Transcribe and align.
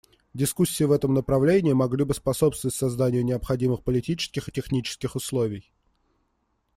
Дискуссии 0.33 0.83
в 0.83 0.91
этом 0.93 1.13
направлении 1.13 1.73
могли 1.73 2.05
бы 2.05 2.15
способствовать 2.15 2.73
созданию 2.73 3.23
необходимых 3.23 3.83
политических 3.83 4.49
и 4.49 4.51
технических 4.51 5.15
условий. 5.15 5.71